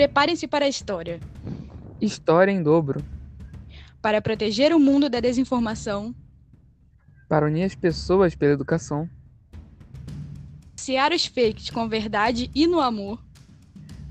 [0.00, 1.20] Preparem-se para a história.
[2.00, 3.04] História em dobro.
[4.00, 6.14] Para proteger o mundo da desinformação.
[7.28, 9.06] Para unir as pessoas pela educação.
[10.74, 13.22] Sear os fakes com verdade e no amor.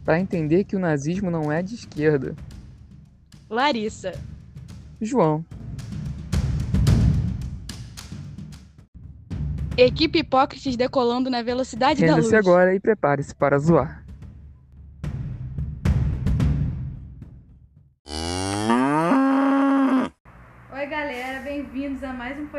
[0.05, 2.35] Para entender que o nazismo não é de esquerda.
[3.49, 4.13] Larissa.
[5.02, 5.44] João.
[9.76, 12.26] Equipe Hipócrates decolando na velocidade da luz.
[12.27, 14.05] Renda-se agora e prepare-se para zoar.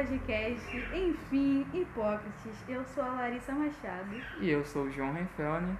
[0.00, 0.76] Podcast.
[0.94, 2.64] Enfim, Hipócrates.
[2.66, 5.76] Eu sou a Larissa Machado E eu sou o João Renfelne.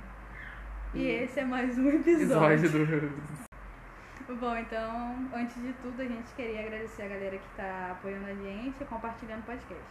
[0.92, 2.66] e esse é mais um episódio.
[2.66, 4.37] Episódio do.
[4.37, 8.34] Bom, então, antes de tudo, a gente queria agradecer a galera que está apoiando a
[8.34, 9.83] gente e compartilhando o podcast.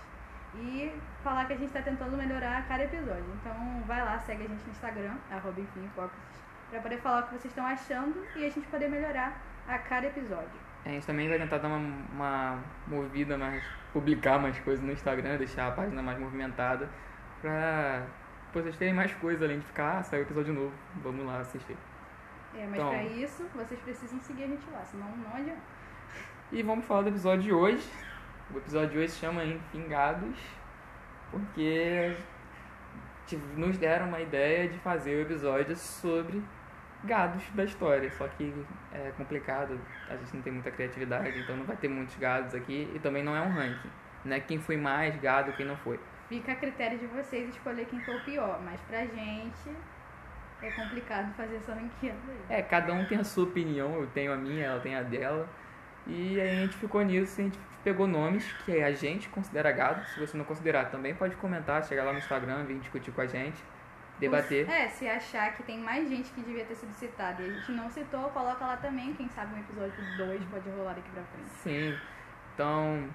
[0.55, 0.91] E
[1.23, 3.25] falar que a gente está tentando melhorar a cada episódio.
[3.41, 7.23] Então, vai lá, segue a gente no Instagram, arroba enfim, Hipócrates, para poder falar o
[7.23, 10.69] que vocês estão achando e a gente poder melhorar a cada episódio.
[10.85, 13.78] A gente também vai tentar dar uma, uma movida mais.
[13.93, 16.89] Publicar mais coisas no Instagram, deixar a página mais movimentada.
[17.41, 18.03] Pra
[18.53, 20.73] vocês terem mais coisas além de ficar, ah, saiu episódio novo.
[21.03, 21.77] Vamos lá assistir.
[22.55, 22.89] É, mas Então.
[22.89, 25.61] para isso, vocês precisam seguir a gente lá, senão não adianta.
[26.51, 27.87] E vamos falar do episódio de hoje.
[28.53, 30.39] O episódio de hoje se chama Enfingados,
[31.29, 32.15] porque
[33.55, 36.41] nos deram uma ideia de fazer o episódio sobre
[37.03, 38.11] gados da história.
[38.11, 38.53] Só que
[38.93, 42.91] é complicado, a gente não tem muita criatividade, então não vai ter muitos gados aqui
[42.93, 43.89] e também não é um ranking.
[44.25, 45.99] Não é quem foi mais gado, quem não foi.
[46.27, 49.69] Fica a critério de vocês escolher quem foi o pior, mas pra gente
[50.61, 52.57] é complicado fazer essa ranqueada aí.
[52.57, 55.47] É, cada um tem a sua opinião, eu tenho a minha, ela tem a dela.
[56.05, 60.05] E aí a gente ficou nisso, a gente pegou nomes que a gente considera gado.
[60.09, 63.27] Se você não considerar, também pode comentar, chegar lá no Instagram, vir discutir com a
[63.27, 63.63] gente,
[64.19, 64.69] debater.
[64.69, 67.71] É, se achar que tem mais gente que devia ter sido citada e a gente
[67.71, 69.13] não citou, coloca lá também.
[69.13, 71.49] Quem sabe um episódio 2 pode rolar daqui pra frente.
[71.49, 71.97] Sim.
[72.53, 73.09] Então,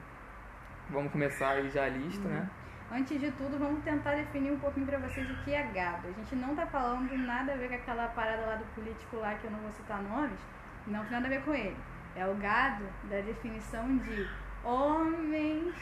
[0.90, 2.48] vamos começar aí já a lista, né?
[2.90, 6.08] Antes de tudo, vamos tentar definir um pouquinho pra vocês o que é gado.
[6.08, 9.34] A gente não tá falando nada a ver com aquela parada lá do político lá
[9.34, 10.38] que eu não vou citar nomes.
[10.86, 11.76] Não tem nada a ver com ele.
[12.14, 14.28] É o gado da definição de
[14.62, 15.74] homens,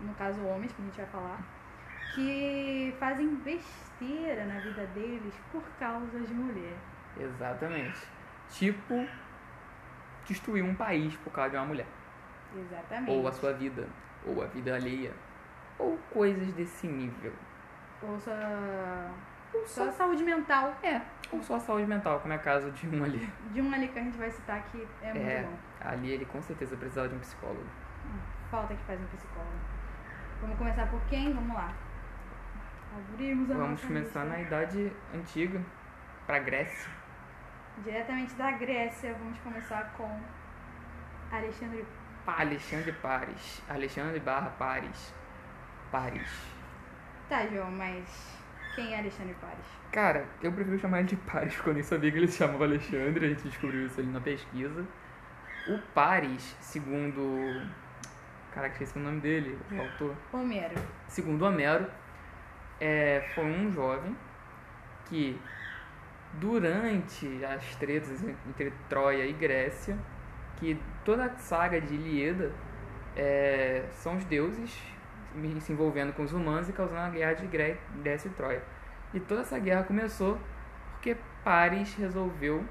[0.00, 1.38] no caso homens que a gente vai falar,
[2.14, 6.76] que fazem besteira na vida deles por causa de mulher.
[7.18, 8.06] Exatamente.
[8.50, 9.06] Tipo,
[10.26, 11.86] destruir um país por causa de uma mulher.
[12.54, 13.10] Exatamente.
[13.10, 13.86] Ou a sua vida,
[14.26, 15.12] ou a vida alheia.
[15.78, 17.32] Ou coisas desse nível.
[18.02, 18.30] Ou só,
[19.54, 20.74] Ou só saúde mental.
[20.82, 21.00] É,
[21.32, 23.32] ou só a saúde mental, como é o caso de um ali.
[23.52, 25.56] De um ali que a gente vai citar que é muito É, bom.
[25.80, 27.64] ali ele com certeza precisava de um psicólogo.
[28.50, 29.52] Falta que faz um psicólogo.
[30.42, 31.32] Vamos começar por quem?
[31.32, 31.72] Vamos lá.
[32.96, 34.56] Abrimos a Vamos começar na lista.
[34.56, 35.60] Idade Antiga,
[36.26, 36.90] pra Grécia.
[37.82, 40.20] Diretamente da Grécia, vamos começar com
[41.30, 41.86] Alexandre
[42.26, 42.40] Paris.
[42.40, 43.62] Alexandre Paris.
[43.68, 45.14] Alexandre barra Paris.
[45.90, 46.30] Paris.
[47.28, 48.38] Tá, João, mas
[48.74, 49.64] quem é Alexandre Paris?
[49.90, 52.64] Cara, eu prefiro chamar ele de Paris, porque eu nem sabia que ele se chamava
[52.64, 54.86] Alexandre, a gente descobriu isso ali na pesquisa.
[55.68, 57.66] O Paris, segundo.
[58.52, 60.16] Caraca, esqueci o nome dele, o autor.
[60.32, 60.74] Homero.
[61.08, 61.86] Segundo Homero,
[62.82, 64.16] é, foi um jovem
[65.08, 65.40] que,
[66.34, 69.96] durante as tretas entre Troia e Grécia,
[70.56, 72.52] que toda a saga de Ilíada
[73.16, 74.76] é, são os deuses
[75.60, 78.62] se envolvendo com os humanos e causando a guerra de Gré- Grécia e Troia.
[79.14, 80.38] E toda essa guerra começou
[80.92, 82.64] porque Paris resolveu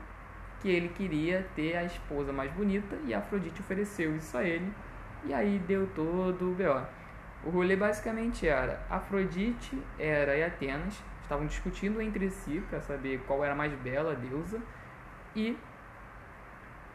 [0.60, 4.72] que ele queria ter a esposa mais bonita e Afrodite ofereceu isso a ele.
[5.24, 6.86] E aí deu todo o B.O.
[7.44, 13.44] O rolê basicamente era Afrodite, Hera e Atenas estavam discutindo entre si para saber qual
[13.44, 14.62] era a mais bela deusa
[15.35, 15.57] e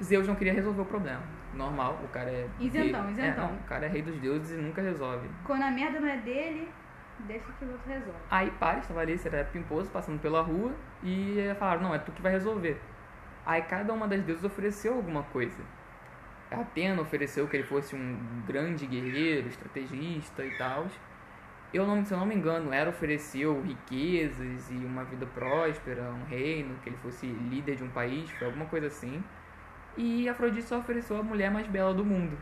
[0.02, 1.22] Zeus não queria resolver o problema.
[1.54, 3.44] Normal, o cara é Isentão, rei, isentão.
[3.44, 5.26] É, não, o cara é rei dos deuses e nunca resolve.
[5.44, 6.68] Quando a merda não é dele,
[7.20, 8.20] deixa que o outro resolve.
[8.30, 10.72] Aí Paris estava ali, era pimposo, passando pela rua
[11.02, 12.78] e falaram, não, é tu que vai resolver.
[13.44, 15.62] Aí cada uma das deusas ofereceu alguma coisa.
[16.50, 20.86] Atena ofereceu que ele fosse um grande guerreiro, estrategista e tal.
[21.74, 26.24] Eu não, se eu não me engano, Hera ofereceu riquezas e uma vida próspera, um
[26.24, 29.22] reino, que ele fosse líder de um país, foi alguma coisa assim.
[29.96, 32.38] E Afrodite só ofereceu a mulher mais bela do mundo.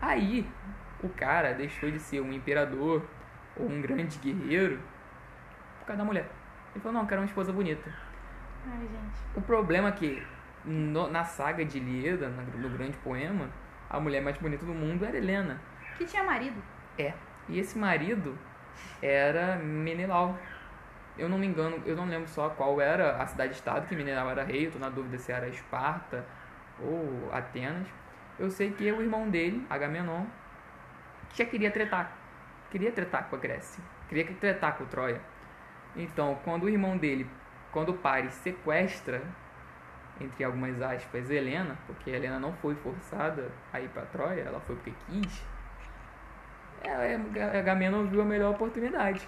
[0.00, 0.46] Aí,
[1.02, 3.02] o cara deixou de ser um imperador
[3.56, 4.80] ou um grande guerreiro
[5.78, 6.28] por causa da mulher.
[6.74, 7.94] Ele falou, não, eu quero uma esposa bonita.
[8.66, 8.88] Ai.
[9.36, 10.22] O problema é que
[10.64, 13.48] no- na saga de Ilíada, na- no grande poema,
[13.88, 15.60] a mulher mais bonita do mundo era Helena.
[15.96, 16.62] Que tinha marido.
[16.98, 17.12] É.
[17.48, 18.36] E esse marido
[19.02, 20.38] era Menelau.
[21.16, 24.42] eu não me engano, eu não lembro só qual era a cidade-estado que Mineral era
[24.42, 26.24] rei, eu tô na dúvida se era Esparta
[26.80, 27.86] ou Atenas.
[28.36, 30.24] Eu sei que o irmão dele, Agamenon,
[31.32, 32.10] já queria tretar.
[32.68, 33.80] Queria tretar com a Grécia.
[34.08, 35.20] Queria tretar com Troia.
[35.94, 37.30] Então, quando o irmão dele,
[37.70, 39.22] quando o Paris sequestra,
[40.20, 44.76] entre algumas aspas, Helena, porque Helena não foi forçada a ir para Troia, ela foi
[44.76, 45.44] porque quis,
[46.84, 49.26] é, Agamenon viu a melhor oportunidade.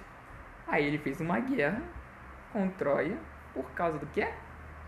[0.69, 1.83] Aí ele fez uma guerra
[2.53, 3.17] com Troia
[3.55, 4.29] por causa do quê?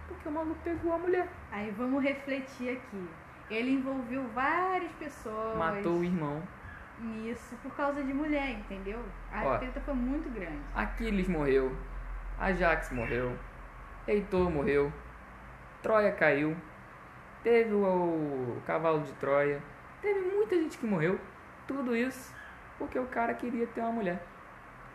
[0.06, 1.28] Porque o maluco pegou a mulher.
[1.50, 3.08] Aí vamos refletir aqui.
[3.50, 5.56] Ele envolveu várias pessoas.
[5.56, 6.42] Matou o irmão.
[7.00, 9.02] Nisso, por causa de mulher, entendeu?
[9.32, 10.58] A Ó, treta foi muito grande.
[10.74, 11.74] Aquiles morreu.
[12.38, 13.36] Ajax morreu.
[14.06, 14.92] Heitor morreu.
[15.82, 16.56] Troia caiu.
[17.42, 19.62] Teve o, cavalo de Troia.
[20.02, 21.18] Teve muita gente que morreu.
[21.66, 22.38] Tudo isso
[22.78, 24.22] porque o cara queria ter uma mulher.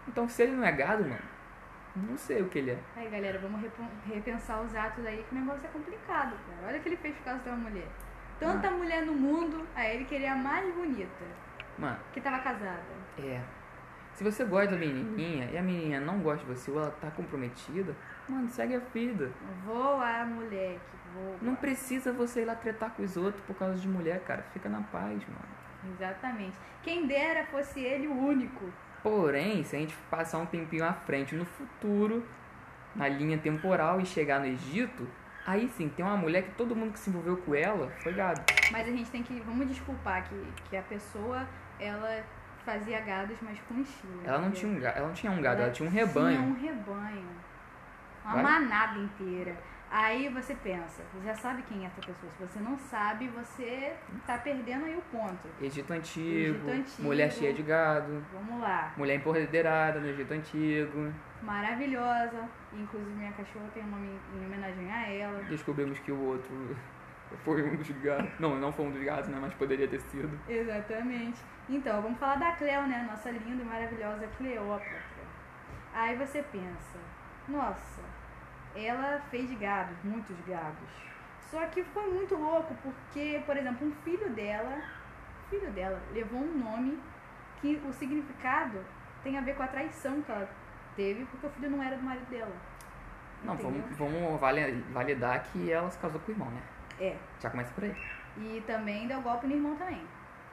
[0.07, 1.21] Então, se ele não é gado, mano,
[1.95, 2.77] não sei o que ele é.
[2.95, 3.61] Aí, galera, vamos
[4.05, 6.67] repensar os atos aí, que o negócio é complicado, cara.
[6.67, 7.87] Olha o que ele fez por causa de uma mulher.
[8.39, 8.83] Tanta mano.
[8.83, 11.25] mulher no mundo, aí ele queria a mais bonita.
[11.77, 11.99] Mano.
[12.11, 12.81] Que tava casada.
[13.19, 13.41] É.
[14.13, 17.09] Se você gosta da menininha e a menininha não gosta de você ou ela tá
[17.09, 17.95] comprometida,
[18.29, 19.31] mano, segue a vida.
[19.65, 20.79] Voa, moleque,
[21.13, 21.37] voa.
[21.41, 24.43] Não precisa você ir lá tretar com os outros por causa de mulher, cara.
[24.53, 25.93] Fica na paz, mano.
[25.95, 26.55] Exatamente.
[26.83, 28.71] Quem dera fosse ele o único.
[29.01, 32.23] Porém, se a gente passar um tempinho à frente no futuro,
[32.95, 35.07] na linha temporal e chegar no Egito,
[35.45, 38.41] aí sim, tem uma mulher que todo mundo que se envolveu com ela foi gado.
[38.71, 41.47] Mas a gente tem que, vamos desculpar que, que a pessoa,
[41.79, 42.23] ela
[42.65, 44.21] fazia gados, mas com estilo.
[44.23, 46.37] Ela não tinha um gado, ela não tinha um gado, ela, ela tinha um rebanho.
[46.37, 47.29] Tinha um rebanho.
[48.25, 48.43] Uma Vai?
[48.43, 49.55] manada inteira.
[49.95, 52.31] Aí você pensa, você já sabe quem é essa pessoa.
[52.31, 53.93] Se você não sabe, você
[54.25, 55.47] tá perdendo aí o ponto.
[55.61, 58.25] Egito Antigo, Egito Antigo mulher cheia de gado.
[58.33, 58.91] Vamos lá.
[58.97, 61.13] Mulher empoderada no Egito Antigo.
[61.43, 62.49] Maravilhosa.
[62.73, 65.43] Inclusive minha cachorra tem um nome em homenagem a ela.
[65.43, 66.75] Descobrimos que o outro
[67.43, 68.39] foi um dos gatos.
[68.39, 69.37] Não, não foi um dos gatos, né?
[69.41, 70.39] Mas poderia ter sido.
[70.47, 71.41] Exatamente.
[71.69, 73.07] Então, vamos falar da Cleo, né?
[73.09, 75.01] Nossa linda e maravilhosa Cleópatra.
[75.93, 76.97] Aí você pensa,
[77.47, 78.01] nossa,
[78.75, 80.89] ela fez gados, muitos gados.
[81.51, 84.81] Só que foi muito louco porque, por exemplo, um filho dela,
[85.49, 86.99] filho dela levou um nome
[87.61, 88.79] que o significado
[89.23, 90.49] tem a ver com a traição que ela
[90.95, 92.55] teve, porque o filho não era do marido dela.
[93.43, 94.39] Não, vamos, vamos
[94.91, 96.61] validar que ela se casou com o irmão, né?
[96.99, 97.17] É.
[97.39, 97.95] Já começa por aí.
[98.37, 100.05] E também deu golpe no irmão também.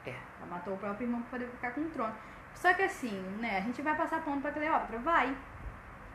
[0.07, 0.15] É.
[0.39, 2.15] Ela matou o próprio irmão pra poder ficar com o trono.
[2.55, 4.99] Só que assim, né, a gente vai passar ponto pra Cleópatra?
[4.99, 5.37] Vai.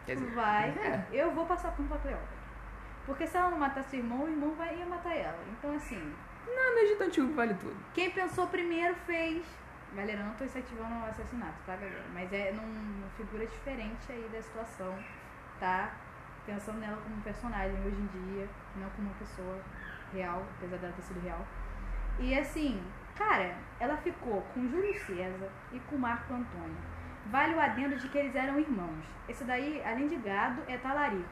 [0.06, 0.70] Quer dizer, vai.
[0.70, 1.06] É.
[1.12, 2.36] Eu vou passar ponto pra Cleópatra.
[3.06, 5.40] Porque se ela não matasse o irmão, o irmão vai, ia matar ela.
[5.52, 6.16] Então, assim.
[6.48, 7.76] Não, no Egito Antigo vale tudo.
[7.94, 9.46] Quem pensou primeiro fez.
[9.94, 12.04] Galera, eu não tô incentivando o assassinato, tá, galera?
[12.14, 14.98] Mas é numa figura diferente aí da situação,
[15.60, 15.94] tá?
[16.46, 19.58] Pensando nela como um personagem hoje em dia, não como uma pessoa
[20.16, 21.46] real, apesar dela ter sido real.
[22.20, 22.82] E assim,
[23.16, 26.96] cara, ela ficou com Júlio César e com Marco Antônio
[27.28, 29.04] Vale o adendo de que eles eram irmãos.
[29.28, 31.26] Esse daí, além de gado, é talarico.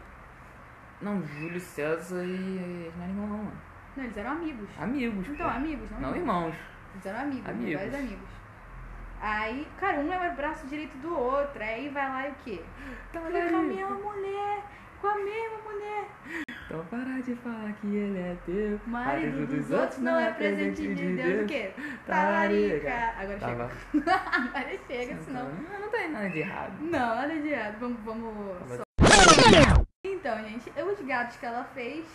[1.02, 2.92] Não, Júlio César e.
[2.98, 3.62] Não é irmão, não, mano.
[3.96, 4.70] Não, eles eram amigos.
[4.80, 5.28] Amigos.
[5.28, 5.56] Então, pô.
[5.56, 6.54] amigos, não, não irmãos.
[6.54, 6.56] irmãos.
[6.94, 7.74] Eles eram amigos, amigos.
[7.76, 8.30] vários amigos.
[9.22, 11.64] Aí, cara, um é o braço direito do outro.
[11.64, 12.64] Aí vai lá e o quê?
[13.12, 13.62] Tá com a mesma
[13.96, 14.64] mulher,
[15.00, 16.08] com a mesma mulher.
[16.66, 18.80] Então para de falar que ele é teu.
[18.88, 21.16] Marido dos, dos outros não é presente de Deus.
[21.16, 21.44] Deus.
[21.44, 21.74] O quê?
[22.06, 23.14] Talarica.
[23.18, 23.72] Agora Tava.
[23.92, 24.14] chega.
[24.32, 25.50] Agora chega, senão.
[25.50, 26.74] Não, não tem nada de errado.
[26.80, 27.78] Não, nada de errado.
[27.80, 28.00] Vamos.
[28.04, 28.84] vamos...
[30.06, 32.06] Então, gente, os gatos que ela fez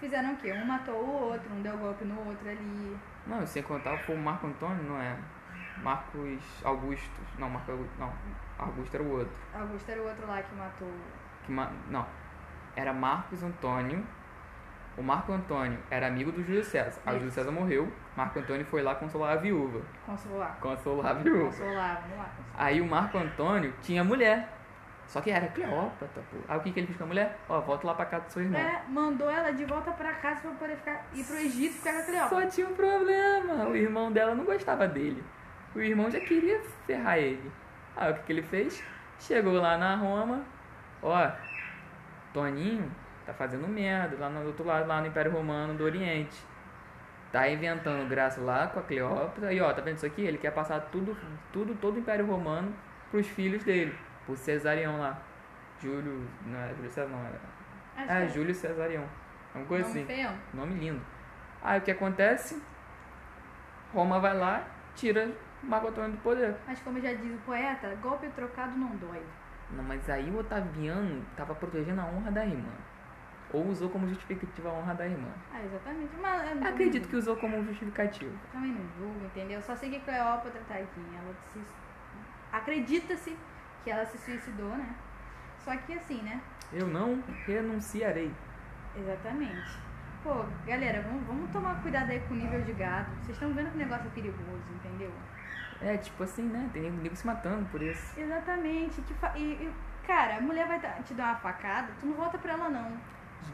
[0.00, 0.52] fizeram o quê?
[0.52, 2.96] Um matou o outro, um deu golpe no outro ali.
[3.26, 5.16] Não, sem contar foi o Marco Antônio, não é?
[5.82, 7.20] Marcos Augusto.
[7.38, 8.12] Não, Marco Não,
[8.58, 9.34] Augusto era o outro.
[9.54, 10.92] Augusto era o outro lá que matou.
[11.44, 11.70] Que ma...
[11.90, 12.06] Não,
[12.76, 14.04] era Marcos Antônio.
[14.96, 17.00] O Marco Antônio era amigo do Júlio César.
[17.04, 17.92] Aí o Júlio César morreu.
[18.16, 19.82] Marco Antônio foi lá consolar a viúva.
[20.06, 20.56] Consolar.
[20.60, 21.46] Consolar a viúva.
[21.46, 22.24] Consolar, vamos lá.
[22.24, 22.54] Consolar.
[22.56, 24.48] Aí o Marco Antônio tinha mulher.
[25.06, 26.36] Só que era Cleópatra, pô.
[26.48, 27.38] Aí o que, que ele fez com a mulher?
[27.48, 28.60] Ó, volta lá pra casa do seu irmão.
[28.60, 31.98] É, mandou ela de volta pra casa pra poder ficar, ir pro Egito ficar com
[31.98, 32.42] a Cleópatra.
[32.42, 33.68] Só tinha um problema.
[33.68, 35.22] O irmão dela não gostava dele.
[35.74, 37.52] O irmão já queria ferrar ele.
[37.96, 38.82] Aí o que, que ele fez?
[39.18, 40.42] Chegou lá na Roma.
[41.02, 41.30] Ó,
[42.34, 42.90] Toninho
[43.24, 46.36] tá fazendo merda lá no outro lado, lá no Império Romano do Oriente.
[47.32, 49.52] Tá inventando graça lá com a Cleópatra.
[49.52, 50.22] E ó, tá vendo isso aqui?
[50.22, 51.16] Ele quer passar tudo,
[51.52, 52.74] tudo, todo o Império Romano
[53.10, 53.96] pros filhos dele.
[54.26, 55.20] Pro Cesarião lá.
[55.80, 56.28] Júlio.
[56.46, 58.04] Não é Júlio César, não.
[58.04, 59.04] É, é, é Júlio Cesarião.
[59.54, 60.06] É uma coisa Nome assim.
[60.06, 60.30] Feio.
[60.52, 61.00] Nome lindo.
[61.62, 62.62] Aí o que acontece?
[63.92, 65.30] Roma vai lá, tira
[65.62, 66.54] Marco Antônio do poder.
[66.66, 69.22] Mas como já diz o poeta, golpe trocado não dói.
[69.70, 72.72] Não, mas aí o Otaviano tava protegendo a honra da irmã.
[73.52, 75.28] Ou usou como justificativa a honra da irmã.
[75.52, 76.10] Ah, exatamente.
[76.20, 78.32] Mas eu não- Acredito que usou como justificativa.
[78.52, 79.62] Também não julgo, entendeu?
[79.62, 81.60] Só sei que Cleópatra, tadinha, ela se...
[82.52, 83.36] Acredita-se
[83.82, 84.94] que ela se suicidou, né?
[85.58, 86.40] Só que assim, né?
[86.72, 88.32] Eu não renunciarei.
[88.96, 89.78] Exatamente.
[90.22, 93.10] Pô, galera, vamos, vamos tomar cuidado aí com o nível de gado.
[93.16, 95.12] Vocês estão vendo que o negócio é perigoso, entendeu?
[95.82, 96.68] É, tipo assim, né?
[96.72, 98.18] Tem nego se matando por isso.
[98.18, 99.00] Exatamente.
[99.02, 99.72] Que fa- e, e,
[100.06, 102.92] cara, a mulher vai te dar uma facada, tu não volta pra ela, não.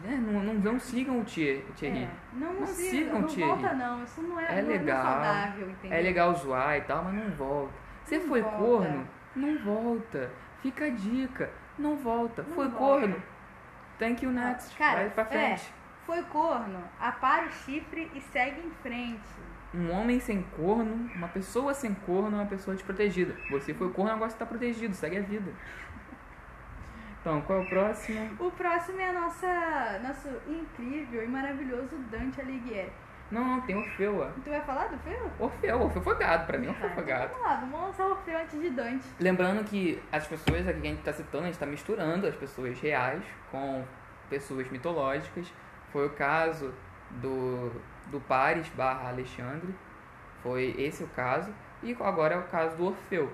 [0.04, 1.64] É, não, não, não sigam o Thierry.
[1.82, 3.50] É, não, não, Não siga, sigam, não Thierry.
[3.50, 4.04] volta não.
[4.04, 5.02] Isso não é, É não é legal.
[5.04, 5.98] saudável, entendeu?
[5.98, 7.72] É legal zoar e tal, mas não volta.
[8.04, 8.56] Você foi volta.
[8.58, 9.08] corno?
[9.34, 10.30] Não volta.
[10.62, 11.50] Fica a dica.
[11.78, 12.44] Não volta.
[12.44, 12.76] Foi volta.
[12.78, 13.22] corno?
[13.98, 14.76] Thank you next.
[14.78, 15.62] Cara, Vai pra frente.
[15.66, 19.20] é, foi corno, apara o chifre e segue em frente.
[19.72, 23.34] Um homem sem corno, uma pessoa sem corno é uma pessoa desprotegida.
[23.50, 24.94] Você foi corno, agora você tá protegido.
[24.94, 25.52] Segue a vida.
[27.20, 28.30] Então, qual é o próximo?
[28.40, 32.90] O próximo é a nossa, nosso incrível e maravilhoso Dante Alighieri.
[33.30, 34.20] Não, não, tem Orfeu.
[34.22, 34.28] ó.
[34.42, 35.30] Tu vai falar do Feu?
[35.38, 36.46] Orfeu, Orfeu foi gado.
[36.46, 37.32] Pra mim, Orfeu Tá, foi então gado.
[37.32, 39.06] Vamos lá, vamos lançar o Orfeu antes de Dante.
[39.20, 42.34] Lembrando que as pessoas aqui que a gente está citando, a gente está misturando as
[42.34, 43.22] pessoas reais
[43.52, 43.84] com
[44.28, 45.52] pessoas mitológicas.
[45.92, 46.74] Foi o caso
[47.10, 47.70] do,
[48.10, 49.74] do Paris barra Alexandre.
[50.42, 51.52] Foi esse o caso.
[51.82, 53.32] E agora é o caso do Orfeu.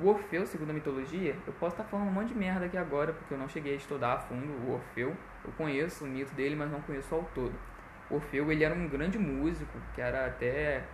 [0.00, 3.12] O Orfeu, segundo a mitologia, eu posso estar falando um monte de merda aqui agora,
[3.12, 5.16] porque eu não cheguei a estudar a fundo o Orfeu.
[5.44, 7.54] Eu conheço o mito dele, mas não conheço ao todo.
[8.08, 10.84] O Orfeu, ele era um grande músico, que era até,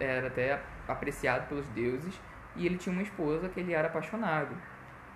[0.00, 2.20] era até apreciado pelos deuses,
[2.54, 4.54] e ele tinha uma esposa que ele era apaixonado.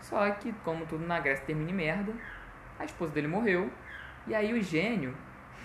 [0.00, 2.12] Só que, como tudo na Grécia termina em merda,
[2.78, 3.70] a esposa dele morreu,
[4.26, 5.14] e aí o gênio,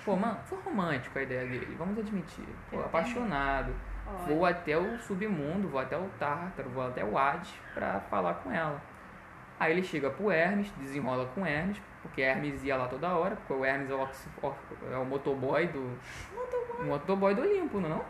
[0.06, 2.46] pô, mano, foi romântico a ideia dele, vamos admitir.
[2.70, 3.74] Pô, apaixonado.
[4.08, 8.36] Olha, Vou até o submundo, vou até o Tártaro, vou até o Hades pra falar
[8.36, 8.82] com ela.
[9.60, 13.54] Aí ele chega pro Hermes, desenrola com Hermes, porque Hermes ia lá toda hora, porque
[13.54, 14.30] o Hermes é o, oxi-
[14.92, 15.98] é o motoboy do.
[16.80, 17.90] O motoboy do Olimpo, não é?
[17.90, 18.06] não?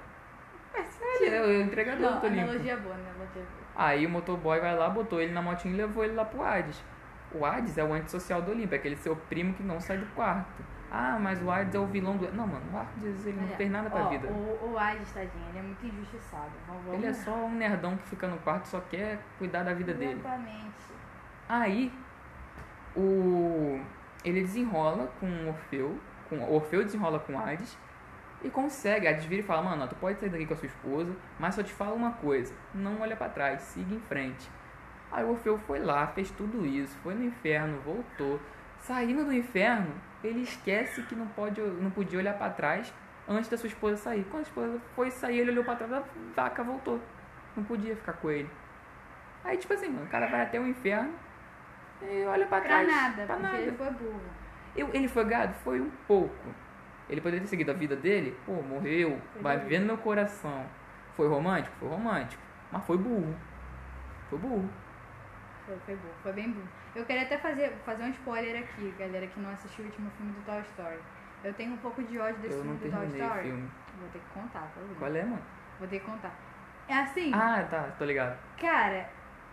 [0.72, 2.44] faz Ele é o entregador Não, do Olimpo.
[2.44, 2.94] analogia boa?
[2.96, 3.46] Analogia boa.
[3.76, 6.82] Aí o motoboy vai lá, botou ele na motinha e levou ele lá pro Hades.
[7.34, 10.06] O Hades é o antissocial do Olimpo, é aquele seu primo que não sai do
[10.14, 10.64] quarto.
[10.92, 12.32] Ah, mas o Hades é o vilão do.
[12.32, 14.28] Não, mano, o Hades ele não fez nada pra ó, vida.
[14.28, 16.52] O, o Hades, tadinho, ele é muito injustiçado.
[16.68, 19.74] Vamos, Ele é só um nerdão que fica no quarto e só quer cuidar da
[19.74, 20.20] vida dele.
[20.20, 20.94] Exatamente.
[21.48, 21.94] Aí
[22.96, 23.80] o
[24.24, 27.78] ele desenrola com o Orfeu, com o Orfeu desenrola com Hades
[28.44, 29.08] e consegue.
[29.08, 31.56] Hades vira e fala: "Mano, ó, tu pode sair daqui com a sua esposa, mas
[31.56, 34.50] só te falo uma coisa, não olha pra trás, siga em frente".
[35.12, 38.40] Aí o Orfeu foi lá, fez tudo isso, foi no inferno, voltou.
[38.80, 39.92] Saindo do inferno,
[40.24, 42.94] ele esquece que não pode, não podia olhar pra trás
[43.28, 44.24] antes da sua esposa sair.
[44.30, 46.04] Quando a esposa foi sair, ele olhou pra trás, a
[46.36, 47.00] vaca voltou.
[47.56, 48.50] Não podia ficar com ele.
[49.44, 51.14] Aí, tipo assim, mano, o cara vai até o inferno
[52.02, 52.88] e olha pra Pra trás.
[52.88, 53.58] nada, pra nada.
[53.58, 54.22] ele foi burro.
[54.76, 55.54] Eu- ele foi gado?
[55.64, 56.54] Foi um pouco.
[57.10, 58.38] Ele poderia ter seguido a vida dele?
[58.46, 60.66] Pô, morreu, Foi vai viver no meu coração.
[61.16, 61.76] Foi romântico?
[61.80, 62.42] Foi romântico.
[62.72, 63.36] Mas foi burro.
[64.30, 64.70] Foi burro.
[65.66, 66.68] Foi, foi burro, foi bem burro.
[66.96, 70.32] Eu queria até fazer, fazer um spoiler aqui, galera que não assistiu o último filme
[70.34, 71.00] do Toy Story.
[71.44, 73.42] Eu tenho um pouco de ódio desse eu filme do Toy Story.
[73.44, 73.72] filme.
[74.00, 74.82] Vou ter que contar, tá?
[74.98, 75.42] Qual é, mano?
[75.78, 76.32] Vou ter que contar.
[76.88, 78.38] É assim, Ah, tá, tô ligado.
[78.60, 79.08] cara,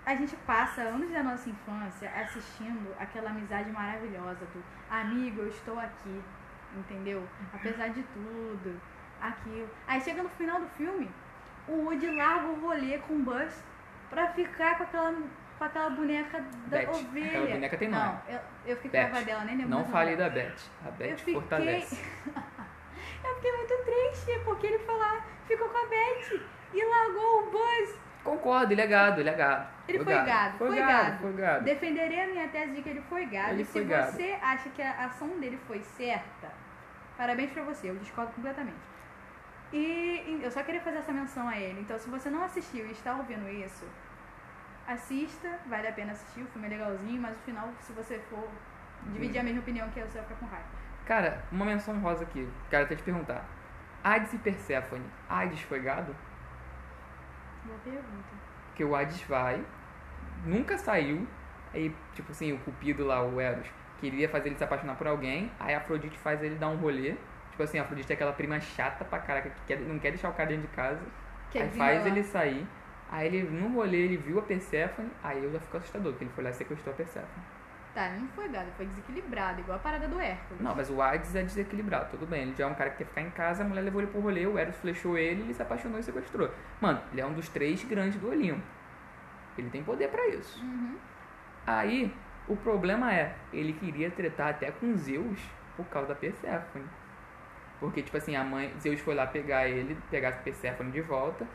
[0.06, 5.78] a gente passa anos da nossa infância assistindo aquela amizade maravilhosa do amigo, eu estou
[5.78, 6.22] aqui,
[6.74, 7.22] entendeu?
[7.52, 8.80] Apesar de tudo,
[9.20, 9.68] aquilo.
[9.86, 11.10] Aí chega no final do filme,
[11.68, 13.62] o Woody larga o rolê com o Buzz
[14.08, 15.14] pra ficar com aquela,
[15.58, 16.88] com aquela boneca da Beth.
[16.90, 17.26] ovelha.
[17.28, 18.02] Aquela boneca tem nome.
[18.04, 19.10] Não, eu, eu fiquei Beth.
[19.10, 20.28] com dela, nem lembro Não mais o fale nome da.
[20.30, 20.56] Beth.
[20.86, 22.04] A Beth fiquei- fortalece.
[23.24, 26.40] Eu fiquei muito triste, porque ele foi lá, ficou com a Beth
[26.72, 27.98] e largou o Buzz.
[28.22, 29.68] Concordo, ele é gado, ele é gado.
[29.88, 31.18] Ele foi gado, Foi foi gado, gado.
[31.18, 31.64] foi gado.
[31.64, 33.50] Defenderei a minha tese de que ele foi gado.
[33.52, 34.12] Ele e se foi gado.
[34.12, 36.50] você acha que a ação dele foi certa,
[37.16, 38.76] parabéns pra você, eu discordo completamente.
[39.72, 41.80] E eu só queria fazer essa menção a ele.
[41.80, 43.84] Então, se você não assistiu e está ouvindo isso,
[44.86, 48.48] assista, vale a pena assistir, o filme é legalzinho, mas o final, se você for
[49.12, 50.68] dividir a mesma opinião que eu, você vai ficar com raiva.
[51.06, 52.48] Cara, uma menção rosa aqui.
[52.68, 53.44] Quero até te perguntar.
[54.02, 55.04] Hades e Perséfone.
[55.28, 56.14] Hades foi gado?
[57.64, 58.36] Boa pergunta.
[58.68, 59.64] Porque o Hades vai,
[60.44, 61.26] nunca saiu.
[61.72, 63.66] Aí, tipo assim, o Cupido lá, o Eros,
[63.98, 65.50] queria fazer ele se apaixonar por alguém.
[65.58, 67.16] Aí a Afrodite faz ele dar um rolê.
[67.50, 70.28] Tipo assim, a Afrodite é aquela prima chata pra caraca que quer- não quer deixar
[70.28, 71.00] o cara dentro de casa.
[71.50, 71.92] Quer aí desenrolar.
[71.92, 72.66] faz ele sair.
[73.10, 75.10] Aí ele, no rolê, ele viu a Perséfone.
[75.22, 77.44] Aí eu já fico assustador, porque ele foi lá e sequestrou a Perséfone.
[77.96, 80.60] Tá, ele não foi ele foi desequilibrado, igual a parada do Hércules.
[80.60, 82.42] Não, mas o Hades é desequilibrado, tudo bem.
[82.42, 84.20] Ele já é um cara que quer ficar em casa, a mulher levou ele pro
[84.20, 86.50] rolê, o Eros flechou ele, ele se apaixonou e sequestrou.
[86.78, 88.60] Mano, ele é um dos três grandes do Olimpo.
[89.56, 90.62] Ele tem poder pra isso.
[90.62, 90.98] Uhum.
[91.66, 92.12] Aí,
[92.46, 95.40] o problema é, ele queria tretar até com Zeus
[95.74, 96.84] por causa da Perséfone.
[97.80, 101.46] Porque, tipo assim, a mãe, Zeus foi lá pegar ele, pegar a Perséfone de volta,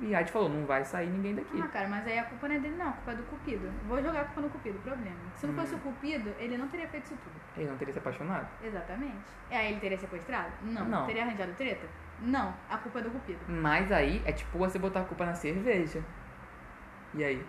[0.00, 1.60] e Hades falou, não vai sair ninguém daqui.
[1.62, 2.88] Ah, cara, mas aí a culpa não é dele, não.
[2.88, 3.70] A culpa é do Cupido.
[3.88, 5.16] Vou jogar a culpa no Cupido, problema.
[5.36, 5.56] Se não Hum.
[5.58, 7.34] fosse o Cupido, ele não teria feito isso tudo.
[7.56, 8.48] Ele não teria se apaixonado?
[8.64, 9.16] Exatamente.
[9.50, 10.52] E aí ele teria sequestrado?
[10.62, 10.84] Não.
[10.86, 11.06] Não.
[11.06, 11.86] Teria arranjado treta?
[12.22, 12.54] Não.
[12.68, 13.40] A culpa é do Cupido.
[13.48, 16.02] Mas aí é tipo você botar a culpa na cerveja.
[17.14, 17.44] E aí?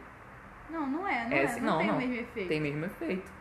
[0.69, 1.25] Não, não é.
[1.25, 1.45] Não É é.
[1.45, 1.95] assim- não, não, tem não.
[1.95, 2.47] o mesmo efeito.
[2.47, 3.31] Tem mesmo efeito.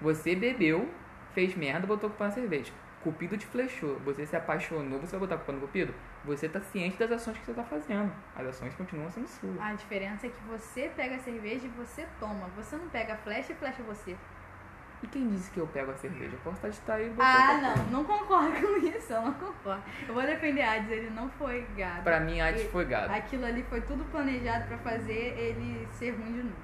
[0.00, 0.88] Você bebeu,
[1.32, 2.72] fez merda, botou a culpa na cerveja.
[3.02, 5.92] Cupido te flechou, você se apaixonou, você vai botar a culpa no Cupido?
[6.24, 8.12] Você tá ciente das ações que você tá fazendo.
[8.36, 9.60] As ações continuam sendo suas.
[9.60, 12.46] A diferença é que você pega a cerveja e você toma.
[12.56, 14.16] Você não pega a flecha e flecha você.
[15.02, 16.30] E quem disse que eu pego a cerveja?
[16.32, 17.90] Eu posso estar de e botar Ah, outra não.
[17.90, 19.12] Não concordo com isso.
[19.12, 19.82] Eu não concordo.
[20.06, 20.88] Eu vou defender Hades.
[20.92, 22.02] Ele não foi gado.
[22.04, 23.12] Pra mim, Hades E- foi gado.
[23.12, 26.56] Aquilo ali foi tudo planejado pra fazer ele ser ruim de novo.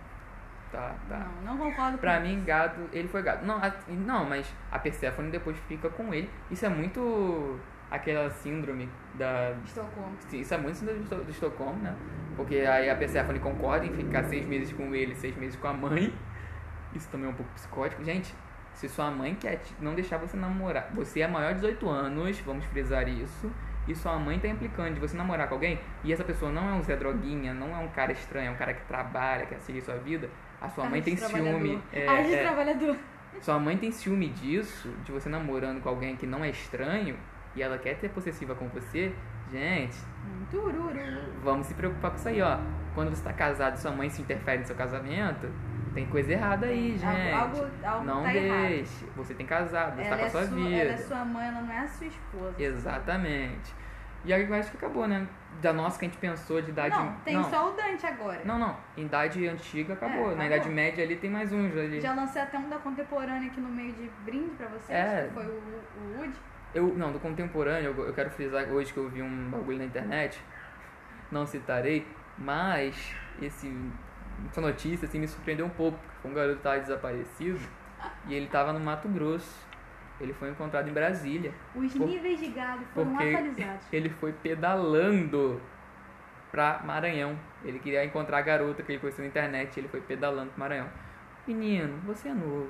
[0.70, 1.26] Tá, tá.
[1.44, 2.44] Não, não concordo Pra com mim, isso.
[2.44, 3.44] gado, ele foi gado.
[3.44, 6.30] Não, a- não, mas a Persephone depois fica com ele.
[6.48, 7.58] Isso é muito
[7.90, 9.54] aquela síndrome da.
[9.64, 10.16] Estocolmo.
[10.28, 11.94] Sim, Isso é muito síndrome de Esto- de Estocolmo, né?
[12.36, 15.72] Porque aí a Persephone concorda em ficar seis meses com ele, seis meses com a
[15.72, 16.12] mãe.
[16.94, 18.02] Isso também é um pouco psicótico.
[18.04, 18.34] Gente,
[18.72, 22.64] se sua mãe quer não deixar você namorar, você é maior de 18 anos, vamos
[22.66, 23.50] frisar isso,
[23.88, 26.72] e sua mãe tá implicando de você namorar com alguém, e essa pessoa não é
[26.74, 29.80] um Zé Droguinha, não é um cara estranho, é um cara que trabalha, quer seguir
[29.80, 30.30] sua vida,
[30.60, 31.82] a sua mãe tem ciúme.
[31.92, 32.96] É, Hades é, trabalhador.
[33.40, 37.16] sua mãe tem ciúme disso, de você namorando com alguém que não é estranho,
[37.58, 39.12] e ela quer ser possessiva com você,
[39.50, 40.44] gente, Hum,
[41.42, 42.58] vamos se preocupar com isso aí, ó.
[42.94, 45.50] Quando você tá casado e sua mãe se interfere no seu casamento,
[45.94, 47.32] tem coisa errada aí, gente.
[47.32, 48.68] Algo, algo, algo não tá errado.
[48.68, 49.04] deixe.
[49.16, 50.76] Você tem casado, você Ela tá com a é sua sua, vida.
[50.76, 52.54] ela é sua mãe, ela não é a sua esposa.
[52.58, 53.74] Exatamente.
[54.24, 55.26] E aí eu acho que acabou, né?
[55.62, 56.94] Da nossa que a gente pensou de idade.
[56.96, 58.40] Não, tem só o Dante agora.
[58.44, 58.76] Não, não.
[58.96, 60.32] Em idade antiga acabou.
[60.32, 60.46] É, Na acabou.
[60.46, 62.00] idade média ali tem mais uns ali.
[62.00, 65.26] Já lancei até um da contemporânea aqui no meio de brinde pra vocês, É.
[65.28, 66.34] que foi o, o Wood.
[66.74, 69.84] Eu, não, do contemporâneo, eu, eu quero frisar hoje que eu vi um bagulho na
[69.84, 70.38] internet,
[71.30, 73.72] não citarei, mas esse,
[74.50, 75.98] essa notícia assim, me surpreendeu um pouco.
[76.14, 77.58] porque um garoto estava desaparecido
[78.26, 79.66] e ele estava no Mato Grosso.
[80.20, 81.52] Ele foi encontrado em Brasília.
[81.74, 83.86] Os Por- níveis de gado foram porque atualizados.
[83.92, 85.60] ele foi pedalando
[86.50, 87.38] pra Maranhão.
[87.64, 89.78] Ele queria encontrar a garota que ele conheceu na internet.
[89.78, 90.88] Ele foi pedalando pro Maranhão.
[91.46, 92.68] Menino, você é novo.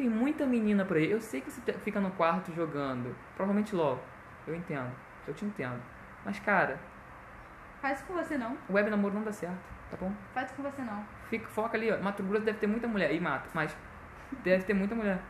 [0.00, 1.10] Tem muita menina por aí.
[1.10, 3.14] Eu sei que você fica no quarto jogando.
[3.36, 4.02] Provavelmente LOL.
[4.46, 4.90] Eu entendo.
[5.28, 5.78] Eu te entendo.
[6.24, 6.78] Mas, cara,
[7.82, 8.56] Faz isso com você não.
[8.66, 9.58] o web namoro não dá certo,
[9.90, 10.10] tá bom?
[10.32, 11.04] Faz isso com você não.
[11.28, 11.98] Fica, foca ali, ó.
[11.98, 13.12] Mato Grosso deve ter muita mulher.
[13.12, 13.76] E mato, mas
[14.42, 15.20] deve ter muita mulher.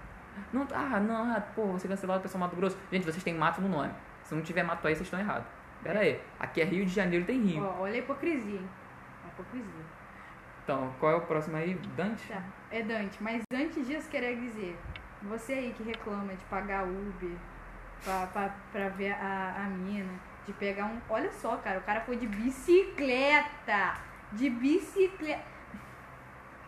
[0.52, 2.78] Não, ah, não, ah, pô, você cancelou o pessoal Mato Grosso.
[2.92, 3.92] Gente, vocês têm mato no nome.
[4.22, 5.48] Se não tiver mato aí, vocês estão errados.
[5.82, 6.22] Pera aí.
[6.38, 7.64] Aqui é Rio de Janeiro, tem Rio.
[7.64, 8.68] Ó, olha a hipocrisia, hein?
[9.24, 9.84] A hipocrisia.
[10.70, 11.74] Então, qual é o próximo aí?
[11.96, 12.28] Dante?
[12.28, 13.20] Tá, é Dante.
[13.20, 14.78] Mas antes disso, queria dizer,
[15.20, 17.32] você aí que reclama de pagar Uber
[18.04, 20.12] pra, pra, pra ver a, a mina,
[20.46, 21.00] de pegar um.
[21.08, 23.98] Olha só, cara, o cara foi de bicicleta!
[24.30, 25.42] De bicicleta.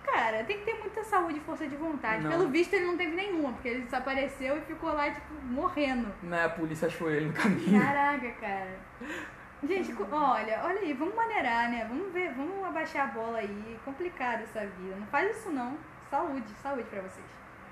[0.03, 2.25] Cara, tem que ter muita saúde e força de vontade.
[2.25, 2.31] Não.
[2.33, 6.13] Pelo visto, ele não teve nenhuma, porque ele desapareceu e ficou lá, tipo, morrendo.
[6.25, 7.81] Né, a polícia achou ele no caminho.
[7.81, 8.81] Caraca, cara.
[9.63, 11.87] Gente, olha, olha aí, vamos maneirar, né?
[11.89, 13.79] Vamos ver, vamos abaixar a bola aí.
[13.85, 14.97] Complicado essa vida.
[14.97, 15.77] Não faz isso não.
[16.11, 17.25] Saúde, saúde pra vocês.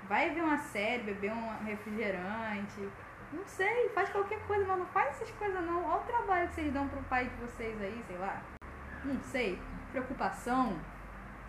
[0.07, 2.89] Vai ver uma série, beber um refrigerante.
[3.33, 5.83] Não sei, faz qualquer coisa, mas não faz essas coisas não.
[5.85, 8.41] Olha o trabalho que vocês dão pro pai de vocês aí, sei lá.
[9.03, 9.61] Não sei.
[9.91, 10.77] Preocupação.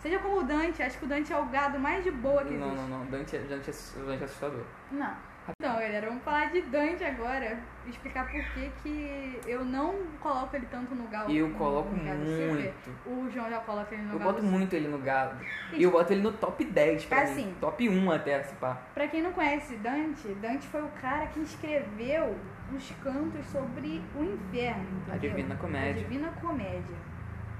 [0.00, 2.54] Seja como o Dante, acho que o Dante é o gado mais de boa que
[2.54, 2.88] Não, existe.
[2.90, 3.06] não, não.
[3.06, 4.64] Dante, é- Dante, é, Dante é assustador.
[4.90, 5.16] Não.
[5.48, 7.58] Então, galera, vamos falar de Dante agora.
[7.88, 11.30] Explicar por que que eu não coloco ele tanto no galo.
[11.32, 12.90] Eu coloco muito.
[13.04, 14.56] O João já coloca ele no Eu galo boto super.
[14.58, 15.36] muito ele no gado.
[15.72, 17.46] E eu boto ele no top 10 pra Assim.
[17.46, 17.56] mim.
[17.60, 18.78] Top 1 até, se pá.
[18.94, 22.36] Pra quem não conhece Dante, Dante foi o cara que escreveu
[22.72, 24.86] os cantos sobre o inferno.
[25.10, 25.30] A entendeu?
[25.36, 25.90] Divina Comédia.
[25.90, 26.96] A Divina Comédia.